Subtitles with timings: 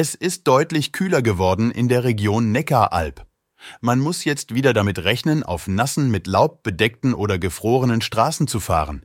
[0.00, 3.26] Es ist deutlich kühler geworden in der Region Neckaralb.
[3.80, 8.60] Man muss jetzt wieder damit rechnen, auf nassen, mit Laub bedeckten oder gefrorenen Straßen zu
[8.60, 9.04] fahren.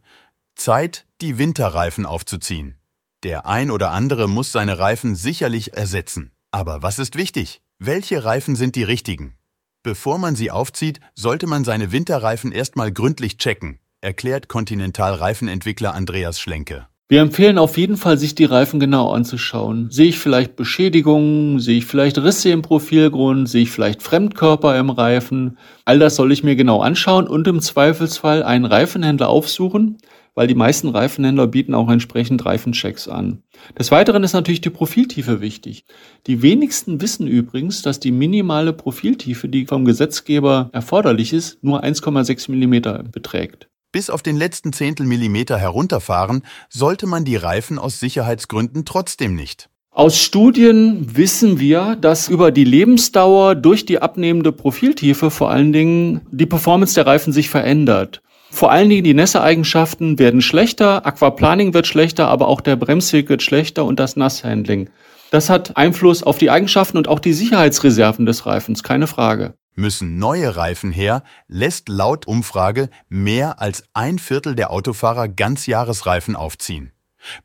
[0.53, 2.77] Zeit, die Winterreifen aufzuziehen.
[3.23, 6.31] Der ein oder andere muss seine Reifen sicherlich ersetzen.
[6.51, 7.63] Aber was ist wichtig?
[7.79, 9.35] Welche Reifen sind die richtigen?
[9.81, 16.87] Bevor man sie aufzieht, sollte man seine Winterreifen erstmal gründlich checken, erklärt Continental-Reifenentwickler Andreas Schlenke.
[17.09, 19.91] Wir empfehlen auf jeden Fall, sich die Reifen genau anzuschauen.
[19.91, 21.59] Sehe ich vielleicht Beschädigungen?
[21.59, 23.49] Sehe ich vielleicht Risse im Profilgrund?
[23.49, 25.57] Sehe ich vielleicht Fremdkörper im Reifen?
[25.83, 29.97] All das soll ich mir genau anschauen und im Zweifelsfall einen Reifenhändler aufsuchen,
[30.33, 33.43] weil die meisten Reifenhändler bieten auch entsprechend Reifenchecks an.
[33.77, 35.85] Des Weiteren ist natürlich die Profiltiefe wichtig.
[36.25, 42.49] Die wenigsten wissen übrigens, dass die minimale Profiltiefe, die vom Gesetzgeber erforderlich ist, nur 1,6
[42.49, 49.35] Millimeter beträgt bis auf den letzten Zehntelmillimeter herunterfahren, sollte man die Reifen aus Sicherheitsgründen trotzdem
[49.35, 49.69] nicht.
[49.91, 56.21] Aus Studien wissen wir, dass über die Lebensdauer durch die abnehmende Profiltiefe vor allen Dingen
[56.31, 58.23] die Performance der Reifen sich verändert.
[58.49, 63.43] Vor allen Dingen die Nässeeigenschaften werden schlechter, Aquaplaning wird schlechter, aber auch der Bremsweg wird
[63.43, 64.89] schlechter und das Nasshandling.
[65.29, 69.53] Das hat Einfluss auf die Eigenschaften und auch die Sicherheitsreserven des Reifens, keine Frage.
[69.75, 76.92] Müssen neue Reifen her, lässt laut Umfrage mehr als ein Viertel der Autofahrer Ganzjahresreifen aufziehen.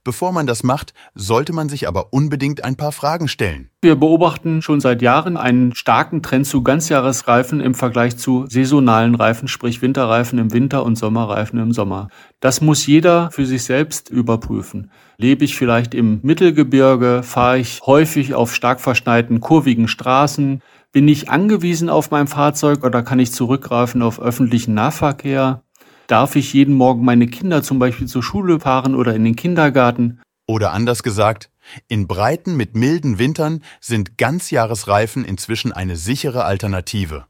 [0.05, 3.71] Bevor man das macht, sollte man sich aber unbedingt ein paar Fragen stellen.
[3.81, 9.49] Wir beobachten schon seit Jahren einen starken Trend zu Ganzjahresreifen im Vergleich zu saisonalen Reifen,
[9.49, 12.09] sprich Winterreifen im Winter und Sommerreifen im Sommer.
[12.41, 14.91] Das muss jeder für sich selbst überprüfen.
[15.17, 21.29] Lebe ich vielleicht im Mittelgebirge, fahre ich häufig auf stark verschneiten, kurvigen Straßen, bin ich
[21.29, 25.63] angewiesen auf mein Fahrzeug oder kann ich zurückgreifen auf öffentlichen Nahverkehr?
[26.09, 30.23] Darf ich jeden Morgen meine Kinder zum Beispiel zur Schule fahren oder in den Kindergarten?
[30.47, 31.51] Oder anders gesagt,
[31.87, 37.27] in Breiten mit milden Wintern sind Ganzjahresreifen inzwischen eine sichere Alternative.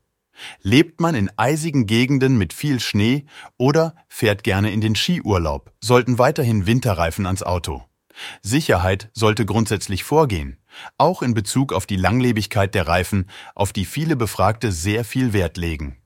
[0.63, 3.27] Lebt man in eisigen Gegenden mit viel Schnee
[3.57, 7.83] oder fährt gerne in den Skiurlaub, sollten weiterhin Winterreifen ans Auto.
[8.43, 10.57] Sicherheit sollte grundsätzlich vorgehen,
[10.99, 15.57] auch in Bezug auf die Langlebigkeit der Reifen, auf die viele Befragte sehr viel Wert
[15.57, 15.97] legen.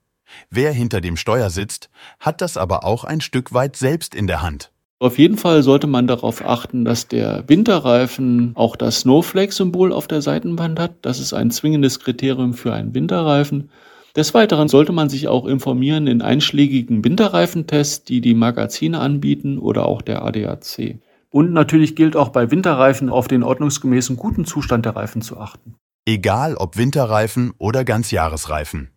[0.49, 1.89] Wer hinter dem Steuer sitzt,
[2.19, 4.71] hat das aber auch ein Stück weit selbst in der Hand.
[4.99, 10.21] Auf jeden Fall sollte man darauf achten, dass der Winterreifen auch das Snowflake-Symbol auf der
[10.21, 10.95] Seitenwand hat.
[11.01, 13.69] Das ist ein zwingendes Kriterium für einen Winterreifen.
[14.15, 19.87] Des Weiteren sollte man sich auch informieren in einschlägigen Winterreifentests, die die Magazine anbieten oder
[19.87, 20.99] auch der ADAC.
[21.31, 25.75] Und natürlich gilt auch bei Winterreifen auf den ordnungsgemäßen guten Zustand der Reifen zu achten.
[26.05, 28.92] Egal ob Winterreifen oder Ganzjahresreifen.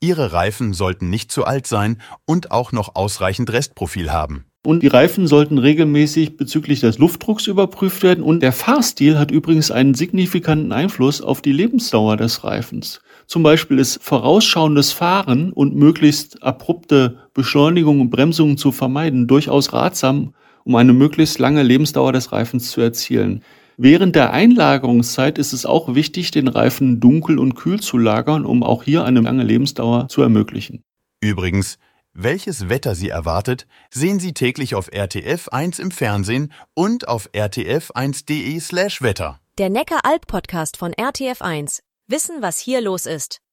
[0.00, 4.44] Ihre Reifen sollten nicht zu alt sein und auch noch ausreichend Restprofil haben.
[4.64, 8.22] Und die Reifen sollten regelmäßig bezüglich des Luftdrucks überprüft werden.
[8.22, 13.00] Und der Fahrstil hat übrigens einen signifikanten Einfluss auf die Lebensdauer des Reifens.
[13.26, 20.32] Zum Beispiel ist vorausschauendes Fahren und möglichst abrupte Beschleunigung und Bremsungen zu vermeiden durchaus ratsam,
[20.62, 23.42] um eine möglichst lange Lebensdauer des Reifens zu erzielen.
[23.76, 28.62] Während der Einlagerungszeit ist es auch wichtig, den Reifen dunkel und kühl zu lagern, um
[28.62, 30.82] auch hier eine lange Lebensdauer zu ermöglichen.
[31.20, 31.78] Übrigens,
[32.14, 39.38] welches Wetter Sie erwartet, sehen Sie täglich auf RTF 1 im Fernsehen und auf rtf1.de/wetter.
[39.58, 41.82] Der Neckar Alp Podcast von RTF 1.
[42.08, 43.42] Wissen, was hier los ist.